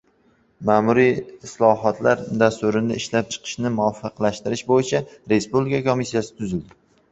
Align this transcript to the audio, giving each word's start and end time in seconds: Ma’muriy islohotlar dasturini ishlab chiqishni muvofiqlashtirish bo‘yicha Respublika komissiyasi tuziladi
Ma’muriy 0.69 1.11
islohotlar 1.49 2.23
dasturini 2.45 2.97
ishlab 3.03 3.29
chiqishni 3.37 3.73
muvofiqlashtirish 3.77 4.67
bo‘yicha 4.75 5.05
Respublika 5.37 5.85
komissiyasi 5.93 6.37
tuziladi 6.43 6.83